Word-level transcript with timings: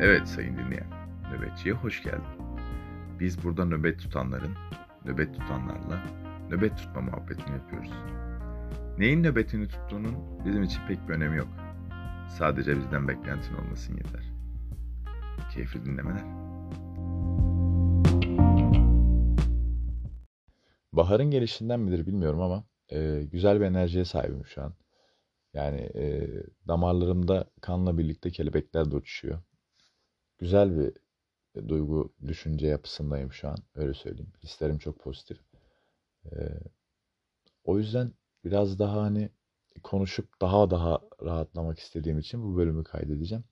Evet 0.00 0.28
sayın 0.28 0.56
dinleyen, 0.56 0.86
nöbetçiye 1.32 1.74
hoş 1.74 2.02
geldin. 2.02 2.22
Biz 3.20 3.44
burada 3.44 3.64
nöbet 3.64 4.00
tutanların, 4.00 4.54
nöbet 5.04 5.34
tutanlarla 5.34 6.02
nöbet 6.50 6.78
tutma 6.78 7.00
muhabbetini 7.00 7.56
yapıyoruz. 7.56 7.90
Neyin 8.98 9.22
nöbetini 9.22 9.68
tuttuğunun 9.68 10.44
bizim 10.44 10.62
için 10.62 10.80
pek 10.88 11.08
bir 11.08 11.14
önemi 11.14 11.36
yok. 11.36 11.48
Sadece 12.38 12.76
bizden 12.76 13.08
beklentin 13.08 13.54
olmasın 13.54 13.96
yeter. 13.96 14.32
Keyifli 15.54 15.84
dinlemeler. 15.84 16.24
Baharın 20.92 21.30
gelişinden 21.30 21.80
midir 21.80 22.06
bilmiyorum 22.06 22.40
ama 22.40 22.64
e, 22.92 23.22
güzel 23.32 23.60
bir 23.60 23.64
enerjiye 23.64 24.04
sahibim 24.04 24.46
şu 24.46 24.62
an. 24.62 24.74
Yani 25.54 25.80
e, 25.80 26.28
damarlarımda 26.68 27.44
kanla 27.60 27.98
birlikte 27.98 28.30
kelebekler 28.30 28.90
de 28.90 28.96
uçuşuyor. 28.96 29.42
Güzel 30.38 30.78
bir 30.78 30.92
duygu, 31.68 32.12
düşünce 32.26 32.66
yapısındayım 32.66 33.32
şu 33.32 33.48
an. 33.48 33.56
Öyle 33.74 33.94
söyleyeyim. 33.94 34.32
Hislerim 34.42 34.78
çok 34.78 34.98
pozitif. 34.98 35.38
E, 36.24 36.36
o 37.64 37.78
yüzden 37.78 38.12
biraz 38.44 38.78
daha 38.78 39.02
hani 39.02 39.30
konuşup 39.82 40.40
daha 40.40 40.70
daha 40.70 41.00
rahatlamak 41.22 41.78
istediğim 41.78 42.18
için 42.18 42.42
bu 42.42 42.56
bölümü 42.56 42.84
kaydedeceğim. 42.84 43.44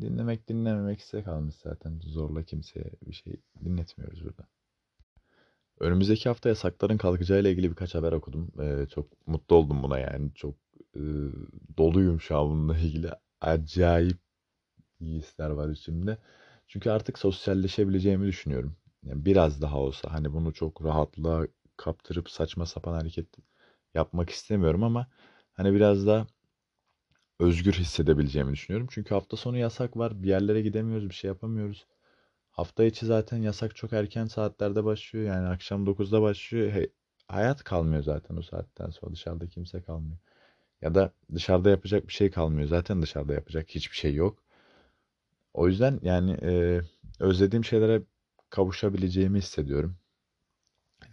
Dinlemek 0.00 0.48
dinlememek 0.48 1.02
size 1.02 1.22
kalmış 1.22 1.54
zaten. 1.54 2.00
Zorla 2.04 2.42
kimseye 2.42 2.90
bir 3.06 3.12
şey 3.12 3.36
dinletmiyoruz 3.64 4.24
burada. 4.24 4.48
Önümüzdeki 5.80 6.28
hafta 6.28 6.48
yasakların 6.48 6.98
kalkacağıyla 6.98 7.50
ilgili 7.50 7.70
birkaç 7.70 7.94
haber 7.94 8.12
okudum. 8.12 8.52
Ee, 8.60 8.86
çok 8.90 9.26
mutlu 9.26 9.56
oldum 9.56 9.82
buna 9.82 9.98
yani. 9.98 10.30
Çok 10.34 10.54
e, 10.96 11.02
doluyum 11.78 12.20
şu 12.20 12.38
an 12.38 12.50
bununla 12.50 12.78
ilgili. 12.78 13.10
Acayip 13.40 14.18
iyi 15.00 15.18
hisler 15.18 15.50
var 15.50 15.68
içimde. 15.68 16.18
Çünkü 16.68 16.90
artık 16.90 17.18
sosyalleşebileceğimi 17.18 18.26
düşünüyorum. 18.26 18.76
Yani 19.02 19.24
biraz 19.24 19.62
daha 19.62 19.78
olsa 19.78 20.12
hani 20.12 20.32
bunu 20.32 20.52
çok 20.52 20.84
rahatlığa 20.84 21.46
kaptırıp 21.76 22.30
saçma 22.30 22.66
sapan 22.66 22.92
hareket 22.94 23.26
yapmak 23.94 24.30
istemiyorum 24.30 24.84
ama 24.84 25.06
hani 25.54 25.74
biraz 25.74 26.06
daha 26.06 26.26
özgür 27.40 27.72
hissedebileceğimi 27.72 28.52
düşünüyorum. 28.52 28.88
Çünkü 28.90 29.14
hafta 29.14 29.36
sonu 29.36 29.56
yasak 29.58 29.96
var. 29.96 30.22
Bir 30.22 30.28
yerlere 30.28 30.62
gidemiyoruz, 30.62 31.08
bir 31.08 31.14
şey 31.14 31.28
yapamıyoruz. 31.28 31.86
Hafta 32.50 32.84
içi 32.84 33.06
zaten 33.06 33.38
yasak 33.38 33.76
çok 33.76 33.92
erken 33.92 34.26
saatlerde 34.26 34.84
başlıyor. 34.84 35.26
Yani 35.26 35.48
akşam 35.48 35.86
9'da 35.86 36.22
başlıyor. 36.22 36.72
He, 36.72 36.90
hayat 37.28 37.64
kalmıyor 37.64 38.02
zaten 38.02 38.36
o 38.36 38.42
saatten 38.42 38.90
sonra. 38.90 39.12
Dışarıda 39.12 39.46
kimse 39.48 39.82
kalmıyor. 39.82 40.18
Ya 40.82 40.94
da 40.94 41.12
dışarıda 41.34 41.70
yapacak 41.70 42.08
bir 42.08 42.12
şey 42.12 42.30
kalmıyor. 42.30 42.68
Zaten 42.68 43.02
dışarıda 43.02 43.34
yapacak 43.34 43.70
hiçbir 43.70 43.96
şey 43.96 44.14
yok. 44.14 44.42
O 45.54 45.68
yüzden 45.68 46.00
yani 46.02 46.32
e, 46.42 46.80
özlediğim 47.20 47.64
şeylere 47.64 48.02
kavuşabileceğimi 48.50 49.38
hissediyorum. 49.38 49.98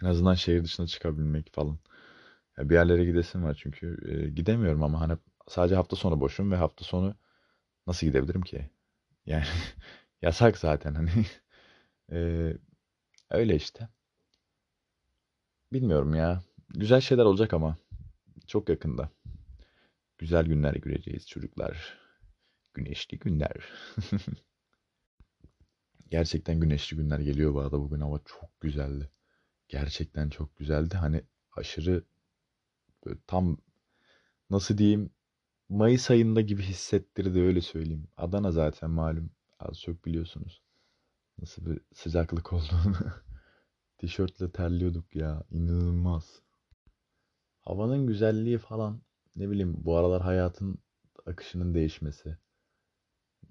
En 0.04 0.08
azından 0.08 0.34
şehir 0.34 0.64
dışına 0.64 0.88
çıkabilmek 0.88 1.54
falan. 1.54 1.80
Ya 2.58 2.70
bir 2.70 2.76
yerlere 2.76 3.06
gidesim 3.06 3.44
var 3.44 3.60
çünkü 3.64 3.98
e, 4.28 4.30
gidemiyorum 4.30 4.84
ama 4.84 5.02
hani 5.02 5.18
sadece 5.48 5.76
hafta 5.76 5.96
sonu 5.96 6.22
boşum 6.22 6.52
ve 6.52 6.56
hafta 6.56 6.86
sonu 6.86 7.16
nasıl 7.88 8.08
gidebilirim 8.08 8.42
ki? 8.42 8.70
Yani 9.26 9.46
yasak 10.22 10.58
zaten 10.58 10.96
hani. 10.96 11.12
e, 12.12 12.54
öyle 13.32 13.56
işte. 13.56 13.90
Bilmiyorum 15.74 16.16
ya. 16.16 16.44
Güzel 16.70 17.02
şeyler 17.02 17.26
olacak 17.26 17.54
ama 17.54 17.78
çok 18.48 18.70
yakında. 18.70 19.10
Güzel 20.18 20.46
günler 20.46 20.74
göreceğiz 20.76 21.28
çocuklar. 21.28 21.98
Güneşli 22.76 23.20
günler. 23.20 23.56
Gerçekten 26.10 26.60
güneşli 26.60 26.98
günler 26.98 27.20
geliyor 27.20 27.54
bu 27.54 27.60
arada. 27.60 27.80
Bugün 27.80 28.00
hava 28.00 28.20
çok 28.26 28.62
güzeldi. 28.62 29.12
Gerçekten 29.68 30.30
çok 30.30 30.58
güzeldi. 30.58 30.98
Hani 30.98 31.24
aşırı 31.52 32.04
tam 33.28 33.58
nasıl 34.50 34.78
diyeyim 34.78 35.10
Mayıs 35.70 36.12
ayında 36.12 36.42
gibi 36.42 36.64
hissettirdi 36.64 37.40
öyle 37.40 37.62
söyleyeyim. 37.62 38.08
Adana 38.18 38.52
zaten 38.52 38.90
malum. 38.90 39.30
Az 39.60 39.82
çok 39.82 40.06
biliyorsunuz. 40.06 40.62
Nasıl 41.40 41.66
bir 41.66 41.80
sıcaklık 41.94 42.54
olduğunu. 42.54 42.96
Tişörtle 43.98 44.52
terliyorduk 44.52 45.16
ya. 45.16 45.44
İnanılmaz. 45.52 46.42
Havanın 47.62 48.08
güzelliği 48.08 48.58
falan 48.58 49.02
ne 49.36 49.50
bileyim 49.50 49.74
bu 49.78 49.98
aralar 49.98 50.22
hayatın 50.22 50.78
akışının 51.26 51.74
değişmesi. 51.74 52.38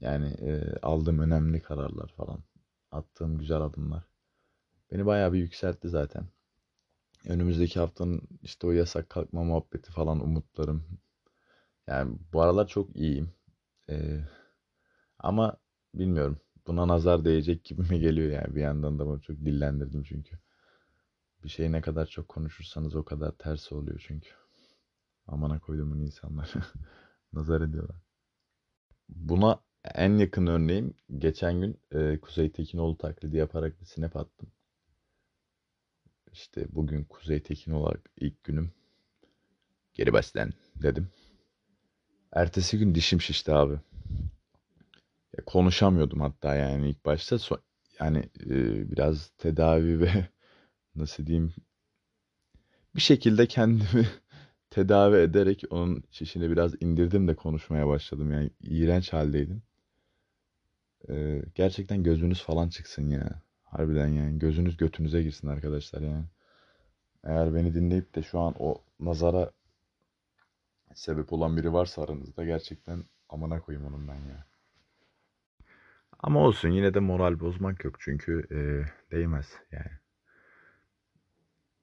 Yani 0.00 0.26
e, 0.28 0.78
aldığım 0.82 1.18
önemli 1.18 1.62
kararlar 1.62 2.08
falan. 2.16 2.40
Attığım 2.90 3.38
güzel 3.38 3.60
adımlar. 3.60 4.04
Beni 4.92 5.06
bayağı 5.06 5.32
bir 5.32 5.38
yükseltti 5.38 5.88
zaten. 5.88 6.28
Önümüzdeki 7.28 7.80
haftanın 7.80 8.22
işte 8.42 8.66
o 8.66 8.70
yasak 8.70 9.10
kalkma 9.10 9.44
muhabbeti 9.44 9.92
falan 9.92 10.20
umutlarım. 10.20 10.84
Yani 11.86 12.18
bu 12.32 12.42
aralar 12.42 12.66
çok 12.68 12.96
iyiyim. 12.96 13.32
Ee, 13.90 14.20
ama 15.18 15.56
bilmiyorum. 15.94 16.38
Buna 16.66 16.88
nazar 16.88 17.24
değecek 17.24 17.64
gibi 17.64 17.82
mi 17.82 18.00
geliyor 18.00 18.30
yani. 18.32 18.54
Bir 18.54 18.60
yandan 18.60 18.98
da 18.98 19.06
bunu 19.06 19.20
çok 19.22 19.36
dillendirdim 19.36 20.02
çünkü. 20.02 20.38
Bir 21.44 21.48
şey 21.48 21.72
ne 21.72 21.80
kadar 21.80 22.06
çok 22.06 22.28
konuşursanız 22.28 22.96
o 22.96 23.04
kadar 23.04 23.32
tersi 23.32 23.74
oluyor 23.74 24.04
çünkü. 24.06 24.30
Amana 25.26 25.58
koyduğumun 25.58 26.00
insanlar. 26.00 26.52
nazar 27.32 27.60
ediyorlar. 27.60 27.96
Buna 29.08 29.60
en 29.94 30.18
yakın 30.18 30.46
örneğim 30.46 30.94
geçen 31.18 31.60
gün 31.60 31.78
e, 31.92 32.18
Kuzey 32.20 32.52
Tekinoğlu 32.52 32.98
taklidi 32.98 33.36
yaparak 33.36 33.80
bir 33.80 33.86
snap 33.86 34.16
attım. 34.16 34.48
İşte 36.32 36.66
bugün 36.72 37.04
Kuzey 37.04 37.42
Tekin 37.42 37.72
olarak 37.72 38.10
ilk 38.16 38.44
günüm. 38.44 38.72
Geri 39.94 40.12
baslen 40.12 40.52
dedim. 40.82 41.08
Ertesi 42.32 42.78
gün 42.78 42.94
dişim 42.94 43.20
şişti 43.20 43.52
abi. 43.52 43.74
Ya 45.38 45.44
konuşamıyordum 45.46 46.20
hatta 46.20 46.54
yani 46.54 46.88
ilk 46.88 47.04
başta. 47.04 47.38
So 47.38 47.56
yani 48.00 48.18
e, 48.18 48.90
biraz 48.90 49.28
tedavi 49.28 50.00
ve 50.00 50.28
nasıl 50.94 51.26
diyeyim 51.26 51.54
bir 52.96 53.00
şekilde 53.00 53.46
kendimi 53.46 54.08
tedavi 54.70 55.16
ederek 55.16 55.62
onun 55.70 56.02
şişini 56.10 56.50
biraz 56.50 56.82
indirdim 56.82 57.28
de 57.28 57.34
konuşmaya 57.34 57.86
başladım. 57.86 58.32
Yani 58.32 58.50
iğrenç 58.62 59.12
haldeydim. 59.12 59.62
Ee, 61.08 61.42
gerçekten 61.54 62.02
gözünüz 62.02 62.42
falan 62.42 62.68
çıksın 62.68 63.10
ya. 63.10 63.42
Harbiden 63.64 64.08
yani 64.08 64.38
gözünüz 64.38 64.76
götünüze 64.76 65.22
girsin 65.22 65.48
arkadaşlar 65.48 66.00
yani. 66.00 66.24
Eğer 67.24 67.54
beni 67.54 67.74
dinleyip 67.74 68.14
de 68.14 68.22
şu 68.22 68.40
an 68.40 68.54
o 68.58 68.82
nazara 69.00 69.50
sebep 70.94 71.32
olan 71.32 71.56
biri 71.56 71.72
varsa 71.72 72.02
aranızda 72.02 72.44
gerçekten 72.44 73.04
amına 73.28 73.60
koyayım 73.60 73.86
onun 73.88 74.08
ben 74.08 74.14
ya. 74.14 74.46
Ama 76.20 76.40
olsun 76.40 76.68
yine 76.68 76.94
de 76.94 77.00
moral 77.00 77.40
bozmak 77.40 77.84
yok 77.84 77.96
çünkü 78.00 78.46
e, 78.50 78.60
değmez 79.16 79.52
yani. 79.72 79.90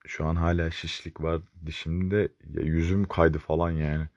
Şu 0.08 0.26
an 0.26 0.36
hala 0.36 0.72
şişlik 0.72 1.22
var 1.22 1.42
dişimde 1.66 2.32
ya 2.50 2.62
yüzüm 2.62 3.08
kaydı 3.08 3.38
falan 3.38 3.72
yani. 3.72 4.08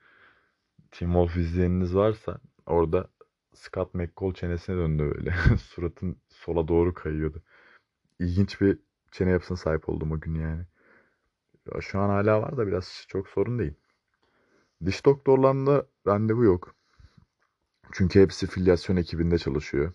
Team 0.91 1.11
Wolf 1.11 1.37
izleyeniniz 1.37 1.95
varsa 1.95 2.37
orada 2.65 3.07
Scott 3.55 3.93
McCall 3.93 4.33
çenesine 4.33 4.75
döndü 4.75 5.03
öyle. 5.03 5.33
Suratın 5.57 6.17
sola 6.29 6.67
doğru 6.67 6.93
kayıyordu. 6.93 7.41
İlginç 8.19 8.61
bir 8.61 8.79
çene 9.11 9.29
yapısına 9.29 9.57
sahip 9.57 9.89
oldum 9.89 10.11
o 10.11 10.19
gün 10.19 10.35
yani. 10.35 10.65
Şu 11.81 11.99
an 11.99 12.09
hala 12.09 12.41
var 12.41 12.57
da 12.57 12.67
biraz 12.67 13.05
çok 13.07 13.27
sorun 13.27 13.59
değil. 13.59 13.73
Diş 14.85 15.05
doktorlarında 15.05 15.87
randevu 16.07 16.43
yok. 16.43 16.75
Çünkü 17.91 18.21
hepsi 18.21 18.47
filyasyon 18.47 18.95
ekibinde 18.95 19.37
çalışıyor. 19.37 19.93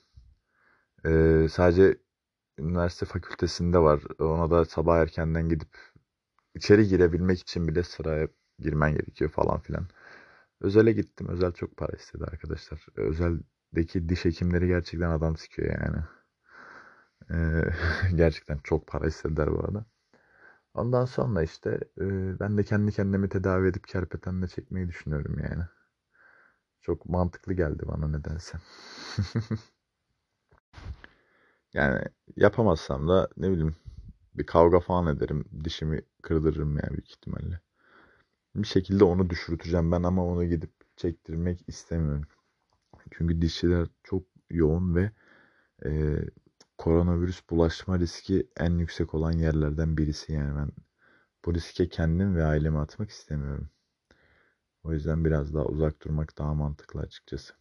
Ee, 1.07 1.47
sadece 1.51 1.99
üniversite 2.59 3.07
fakültesinde 3.07 3.79
var. 3.79 4.03
Ona 4.19 4.51
da 4.51 4.65
sabah 4.65 4.99
erkenden 4.99 5.49
gidip 5.49 5.69
içeri 6.55 6.89
girebilmek 6.89 7.41
için 7.41 7.69
bile 7.69 7.83
sıraya 7.83 8.29
girmen 8.59 8.93
gerekiyor 8.93 9.31
falan 9.31 9.61
filan. 9.61 9.87
Özele 10.61 10.93
gittim. 10.93 11.29
Özel 11.29 11.53
çok 11.53 11.77
para 11.77 11.97
istedi 11.97 12.25
arkadaşlar. 12.25 12.87
Özeldeki 12.97 14.09
diş 14.09 14.25
hekimleri 14.25 14.67
gerçekten 14.67 15.11
adam 15.11 15.37
sikiyor 15.37 15.69
yani. 15.83 16.05
Ee, 17.31 17.65
gerçekten 18.17 18.59
çok 18.65 18.87
para 18.87 19.07
istediler 19.07 19.53
bu 19.53 19.61
arada. 19.61 19.87
Ondan 20.75 21.05
sonra 21.05 21.43
işte 21.43 21.81
ben 22.41 22.59
de 22.59 22.65
kendi 22.65 22.93
kendimi 22.93 23.29
tedavi 23.29 23.69
edip 23.69 23.89
kerpetenle 23.89 24.49
çekmeyi 24.49 24.89
düşünüyorum 24.89 25.39
yani. 25.39 25.65
Çok 26.81 27.07
mantıklı 27.07 27.53
geldi 27.53 27.83
bana 27.87 28.09
nedense. 28.09 28.59
yani 31.75 32.05
yapamazsam 32.37 33.09
da 33.09 33.29
ne 33.37 33.51
bileyim 33.51 33.77
bir 34.35 34.47
kavga 34.47 34.81
falan 34.81 35.17
ederim. 35.17 35.45
Dişimi 35.65 36.03
kırdırırım 36.23 36.77
yani 36.77 36.91
büyük 36.91 37.11
ihtimalle. 37.11 37.61
Bir 38.55 38.67
şekilde 38.67 39.05
onu 39.05 39.31
düşürteceğim 39.31 39.93
ben 39.93 40.03
ama 40.03 40.25
onu 40.27 40.45
gidip 40.45 40.73
çektirmek 40.97 41.65
istemiyorum. 41.69 42.25
Çünkü 43.11 43.43
dişçiler 43.43 43.89
çok 44.05 44.25
yoğun 44.51 44.95
ve 44.95 45.13
e, 45.87 46.17
koronavirüs 46.79 47.43
bulaşma 47.51 47.99
riski 47.99 48.49
en 48.57 48.79
yüksek 48.79 49.15
olan 49.15 49.33
yerlerden 49.33 49.97
birisi. 49.97 50.33
Yani 50.33 50.57
ben 50.57 50.71
bu 51.45 51.55
riske 51.55 51.89
kendim 51.89 52.37
ve 52.37 52.45
ailemi 52.45 52.79
atmak 52.79 53.11
istemiyorum. 53.11 53.71
O 54.85 54.93
yüzden 54.93 55.25
biraz 55.25 55.55
daha 55.55 55.65
uzak 55.65 56.03
durmak 56.03 56.39
daha 56.39 56.55
mantıklı 56.55 57.01
açıkçası. 57.01 57.55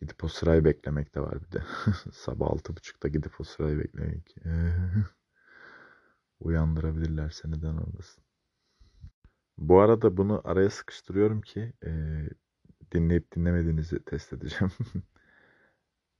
Gidip 0.00 0.24
o 0.24 0.28
sırayı 0.28 0.64
beklemek 0.64 1.14
de 1.14 1.20
var 1.20 1.40
bir 1.42 1.52
de. 1.52 1.62
Sabah 2.12 2.46
altı 2.50 2.76
buçukta 2.76 3.08
gidip 3.08 3.40
o 3.40 3.44
sırayı 3.44 3.78
beklemek. 3.78 4.36
Uyandırabilirlerse 6.40 7.50
neden 7.50 7.76
olmasın. 7.76 8.24
Bu 9.58 9.80
arada 9.80 10.16
bunu 10.16 10.40
araya 10.44 10.70
sıkıştırıyorum 10.70 11.40
ki 11.40 11.72
e, 11.86 11.90
dinleyip 12.92 13.36
dinlemediğinizi 13.36 14.04
test 14.04 14.32
edeceğim. 14.32 14.72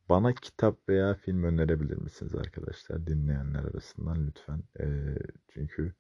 Bana 0.09 0.35
kitap 0.35 0.89
veya 0.89 1.15
film 1.15 1.43
önerebilir 1.45 1.97
misiniz 1.97 2.35
arkadaşlar? 2.35 3.07
Dinleyenler 3.07 3.65
arasından 3.65 4.27
lütfen. 4.27 4.63
E, 4.81 4.87
çünkü 5.49 5.93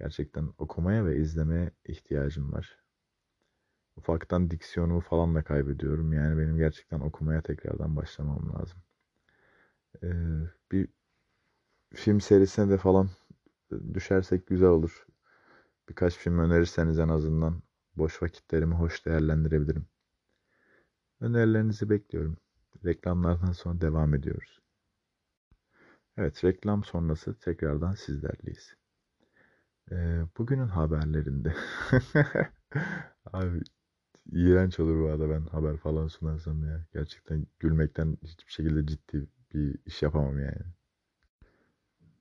gerçekten 0.00 0.50
okumaya 0.58 1.06
ve 1.06 1.16
izlemeye 1.16 1.70
ihtiyacım 1.84 2.52
var. 2.52 2.78
Ufaktan 3.96 4.50
diksiyonumu 4.50 5.00
falan 5.00 5.34
da 5.34 5.42
kaybediyorum. 5.42 6.12
Yani 6.12 6.38
benim 6.38 6.56
gerçekten 6.58 7.00
okumaya 7.00 7.42
tekrardan 7.42 7.96
başlamam 7.96 8.52
lazım. 8.54 8.78
E, 10.02 10.08
bir 10.72 10.88
film 11.94 12.20
serisine 12.20 12.70
de 12.70 12.78
falan 12.78 13.10
düşersek 13.94 14.46
güzel 14.46 14.68
olur. 14.68 15.06
Birkaç 15.88 16.16
film 16.16 16.38
önerirseniz 16.38 16.98
en 16.98 17.08
azından 17.08 17.62
boş 17.96 18.22
vakitlerimi 18.22 18.74
hoş 18.74 19.06
değerlendirebilirim. 19.06 19.86
Önerilerinizi 21.20 21.90
bekliyorum. 21.90 22.36
Reklamlardan 22.84 23.52
sonra 23.52 23.80
devam 23.80 24.14
ediyoruz. 24.14 24.60
Evet, 26.16 26.44
reklam 26.44 26.84
sonrası 26.84 27.38
tekrardan 27.38 27.92
sizlerleyiz. 27.94 28.76
Ee, 29.90 30.22
bugünün 30.38 30.68
haberlerinde 30.68 31.54
abi 33.32 33.60
iğrenç 34.32 34.80
olur 34.80 35.00
bu 35.00 35.08
arada 35.08 35.30
ben 35.30 35.46
haber 35.46 35.76
falan 35.76 36.08
sunarsam 36.08 36.64
ya. 36.64 36.86
Gerçekten 36.92 37.46
gülmekten 37.58 38.18
hiçbir 38.22 38.52
şekilde 38.52 38.86
ciddi 38.86 39.26
bir 39.54 39.78
iş 39.86 40.02
yapamam 40.02 40.38
yani. 40.38 40.62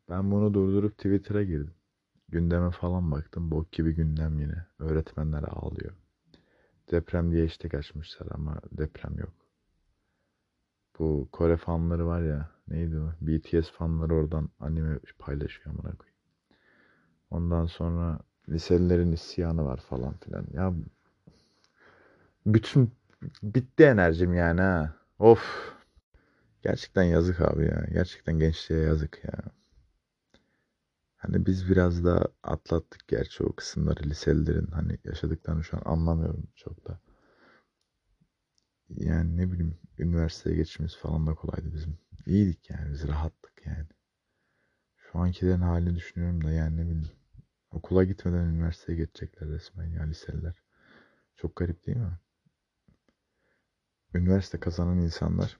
Ben 0.10 0.32
bunu 0.32 0.54
durdurup 0.54 0.98
Twitter'a 0.98 1.44
girdim. 1.44 1.74
Gündeme 2.32 2.72
falan 2.72 3.12
baktım. 3.12 3.52
Bok 3.52 3.72
gibi 3.72 3.96
gündem 3.96 4.40
yine. 4.40 4.66
Öğretmenler 4.80 5.44
ağlıyor. 5.44 5.94
Deprem 6.92 7.32
diye 7.32 7.46
işte 7.46 7.78
açmışlar 7.78 8.28
ama 8.32 8.62
deprem 8.72 9.18
yok. 9.18 9.34
Bu 11.00 11.30
Kore 11.32 11.58
fanları 11.58 12.08
var 12.08 12.22
ya. 12.22 12.50
Neydi 12.68 13.00
o? 13.00 13.12
BTS 13.22 13.72
fanları 13.72 14.16
oradan 14.16 14.50
anime 14.60 15.00
paylaşıyor 15.20 15.66
amına 15.66 15.96
koyayım. 15.96 16.18
Ondan 17.32 17.66
sonra 17.66 18.20
liselilerin 18.50 19.12
isyanı 19.12 19.66
var 19.66 19.78
falan 19.78 20.14
filan. 20.18 20.46
Ya 20.54 20.74
bütün 22.46 22.92
bitti 23.44 23.84
enerjim 23.84 24.34
yani 24.34 24.62
ha. 24.62 24.94
Of. 25.20 25.74
Gerçekten 26.64 27.04
yazık 27.04 27.42
abi 27.42 27.66
ya. 27.66 27.86
Gerçekten 27.94 28.40
gençliğe 28.40 28.82
yazık 28.82 29.24
ya. 29.24 29.34
Hani 31.22 31.46
biz 31.46 31.70
biraz 31.70 32.04
da 32.04 32.28
atlattık 32.44 33.08
gerçi 33.08 33.44
o 33.44 33.56
kısımları 33.56 34.04
liselilerin 34.04 34.68
hani 34.68 34.98
yaşadıklarını 35.04 35.64
şu 35.64 35.78
an 35.78 35.82
anlamıyorum 35.86 36.48
çok 36.56 36.88
da. 36.88 37.00
Yani 38.90 39.38
ne 39.38 39.52
bileyim 39.52 39.78
üniversiteye 40.00 40.56
geçişimiz 40.56 40.98
falan 40.98 41.28
da 41.28 41.36
kolaydı 41.36 41.74
bizim. 41.74 41.98
İyiydik 42.26 42.70
yani 42.70 42.92
biz 42.94 43.08
rahattık 43.08 43.66
yani. 43.66 43.88
Şu 44.98 45.20
ankilerin 45.20 45.62
halini 45.62 45.96
düşünüyorum 45.96 46.44
da 46.44 46.52
yani 46.52 46.78
ne 46.78 46.82
bileyim. 46.82 47.12
Okula 47.72 48.04
gitmeden 48.04 48.46
üniversiteye 48.46 48.98
geçecekler 48.98 49.50
resmen 49.50 49.88
ya 49.88 50.04
liseliler. 50.04 50.64
Çok 51.36 51.56
garip 51.56 51.86
değil 51.86 51.98
mi? 51.98 52.20
Üniversite 54.14 54.60
kazanan 54.60 54.98
insanlar 54.98 55.60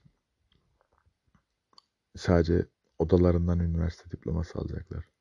sadece 2.16 2.66
odalarından 2.98 3.60
üniversite 3.60 4.10
diploması 4.10 4.58
alacaklar. 4.58 5.11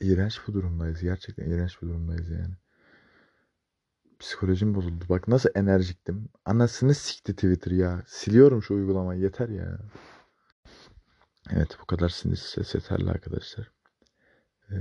İğrenç 0.00 0.40
bir 0.48 0.52
durumdayız. 0.52 1.02
Gerçekten 1.02 1.50
iğrenç 1.50 1.82
bir 1.82 1.88
durumdayız 1.88 2.30
yani. 2.30 2.54
Psikolojim 4.18 4.74
bozuldu. 4.74 5.04
Bak 5.08 5.28
nasıl 5.28 5.50
enerjiktim. 5.54 6.28
Anasını 6.44 6.94
sikti 6.94 7.34
Twitter 7.34 7.70
ya. 7.70 8.02
Siliyorum 8.06 8.62
şu 8.62 8.74
uygulamayı. 8.74 9.20
Yeter 9.20 9.48
ya. 9.48 9.78
Evet 11.50 11.78
bu 11.82 11.86
kadar 11.86 12.08
sinir 12.08 12.36
ses 12.36 12.74
yeterli 12.74 13.10
arkadaşlar. 13.10 13.70
Ee, 14.70 14.76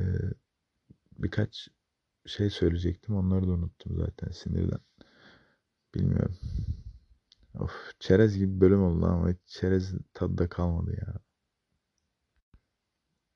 birkaç 1.17 1.69
şey 2.25 2.49
söyleyecektim. 2.49 3.15
Onları 3.15 3.47
da 3.47 3.51
unuttum 3.51 3.97
zaten 3.97 4.31
sinirden. 4.31 4.79
Bilmiyorum. 5.95 6.37
Of 7.59 7.71
çerez 7.99 8.37
gibi 8.37 8.61
bölüm 8.61 8.83
oldu 8.83 9.05
ama 9.05 9.33
çerez 9.45 9.93
tadı 10.13 10.37
da 10.37 10.49
kalmadı 10.49 10.91
ya. 10.97 11.28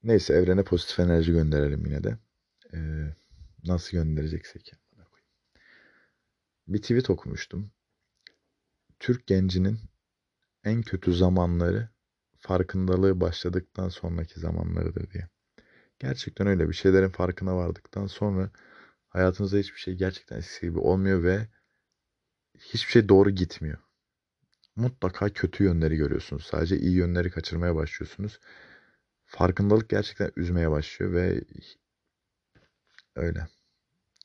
Neyse 0.03 0.33
evrene 0.33 0.63
pozitif 0.63 0.99
enerji 0.99 1.31
gönderelim 1.31 1.85
yine 1.85 2.03
de. 2.03 2.17
Ee, 2.73 3.13
nasıl 3.63 3.97
göndereceksek. 3.97 4.73
Bir 6.67 6.81
tweet 6.81 7.09
okumuştum. 7.09 7.71
Türk 8.99 9.27
gencinin 9.27 9.79
en 10.63 10.81
kötü 10.81 11.13
zamanları 11.13 11.89
farkındalığı 12.37 13.21
başladıktan 13.21 13.89
sonraki 13.89 14.39
zamanlarıdır 14.39 15.11
diye. 15.11 15.29
Gerçekten 15.99 16.47
öyle 16.47 16.69
bir 16.69 16.73
şeylerin 16.73 17.09
farkına 17.09 17.55
vardıktan 17.55 18.07
sonra 18.07 18.51
hayatınızda 19.07 19.57
hiçbir 19.57 19.79
şey 19.79 19.93
gerçekten 19.93 20.37
eskisi 20.37 20.61
gibi 20.61 20.79
olmuyor 20.79 21.23
ve 21.23 21.47
hiçbir 22.59 22.91
şey 22.91 23.09
doğru 23.09 23.29
gitmiyor. 23.29 23.77
Mutlaka 24.75 25.29
kötü 25.29 25.63
yönleri 25.63 25.95
görüyorsunuz. 25.95 26.43
Sadece 26.45 26.77
iyi 26.77 26.95
yönleri 26.95 27.31
kaçırmaya 27.31 27.75
başlıyorsunuz 27.75 28.39
farkındalık 29.33 29.89
gerçekten 29.89 30.31
üzmeye 30.35 30.71
başlıyor 30.71 31.13
ve 31.13 31.43
öyle 33.15 33.47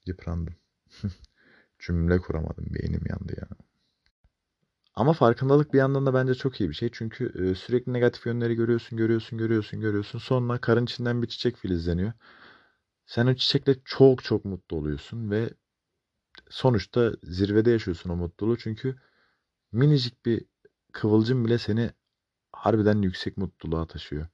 yıprandım. 0.07 0.55
Cümle 1.79 2.19
kuramadım. 2.19 2.67
Beynim 2.71 3.03
yandı 3.09 3.33
ya. 3.37 3.49
Ama 4.95 5.13
farkındalık 5.13 5.73
bir 5.73 5.79
yandan 5.79 6.07
da 6.07 6.15
bence 6.15 6.35
çok 6.35 6.61
iyi 6.61 6.69
bir 6.71 6.75
şey. 6.75 6.91
Çünkü 6.93 7.55
sürekli 7.59 7.93
negatif 7.93 8.27
yönleri 8.27 8.55
görüyorsun, 8.55 8.99
görüyorsun, 8.99 9.39
görüyorsun, 9.39 9.81
görüyorsun. 9.81 10.19
Sonra 10.19 10.59
karın 10.61 10.85
içinden 10.85 11.23
bir 11.23 11.29
çiçek 11.29 11.57
filizleniyor. 11.57 12.13
Sen 13.07 13.27
o 13.27 13.35
çiçekle 13.35 13.77
çok 13.85 14.25
çok 14.25 14.45
mutlu 14.45 14.77
oluyorsun 14.77 15.31
ve 15.31 15.51
sonuçta 16.51 17.13
zirvede 17.23 17.71
yaşıyorsun 17.71 18.11
o 18.11 18.17
mutluluğu. 18.17 18.59
Çünkü 18.59 18.97
minicik 19.73 20.27
bir 20.27 20.45
kıvılcım 20.93 21.45
bile 21.45 21.59
seni 21.59 21.91
harbiden 22.53 23.03
yüksek 23.03 23.37
mutluluğa 23.37 23.87
taşıyor. 23.87 24.27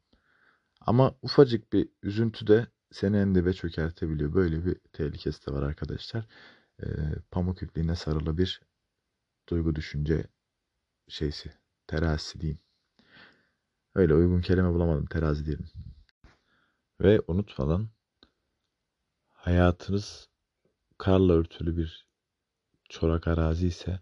Ama 0.86 1.14
ufacık 1.22 1.72
bir 1.72 1.88
üzüntü 2.02 2.46
de 2.46 2.66
seni 2.92 3.16
en 3.16 3.34
dibe 3.34 3.52
çökertebiliyor. 3.52 4.34
Böyle 4.34 4.64
bir 4.66 4.74
tehlikesi 4.92 5.46
de 5.46 5.52
var 5.52 5.62
arkadaşlar. 5.62 6.26
E, 6.82 6.86
pamuk 7.30 7.62
ipliğine 7.62 7.96
sarılı 7.96 8.38
bir 8.38 8.62
duygu 9.48 9.74
düşünce 9.74 10.26
şeysi. 11.08 11.52
Terazisi 11.86 12.40
diyeyim. 12.40 12.58
Öyle 13.94 14.14
uygun 14.14 14.40
kelime 14.40 14.74
bulamadım. 14.74 15.06
Terazi 15.06 15.46
diyelim. 15.46 15.66
Ve 17.00 17.20
unutmadan 17.28 17.88
hayatınız 19.32 20.28
karla 20.98 21.32
örtülü 21.32 21.76
bir 21.76 22.08
çorak 22.88 23.28
arazi 23.28 23.66
ise 23.66 24.00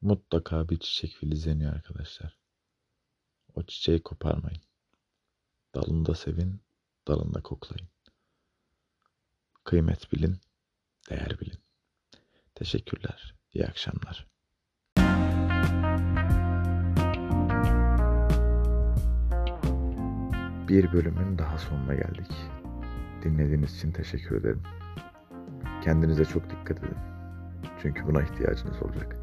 mutlaka 0.00 0.68
bir 0.68 0.78
çiçek 0.78 1.12
filizleniyor 1.12 1.74
arkadaşlar. 1.74 2.38
O 3.54 3.62
çiçeği 3.62 4.02
koparmayın. 4.02 4.69
Dalında 5.74 6.14
sevin, 6.14 6.60
dalında 7.08 7.40
koklayın. 7.42 7.88
Kıymet 9.64 10.12
bilin, 10.12 10.40
değer 11.10 11.36
bilin. 11.40 11.58
Teşekkürler. 12.54 13.34
İyi 13.52 13.66
akşamlar. 13.66 14.26
Bir 20.68 20.92
bölümün 20.92 21.38
daha 21.38 21.58
sonuna 21.58 21.94
geldik. 21.94 22.32
Dinlediğiniz 23.24 23.76
için 23.76 23.92
teşekkür 23.92 24.40
ederim. 24.40 24.62
Kendinize 25.84 26.24
çok 26.24 26.50
dikkat 26.50 26.78
edin. 26.78 26.98
Çünkü 27.82 28.06
buna 28.06 28.22
ihtiyacınız 28.22 28.82
olacak. 28.82 29.19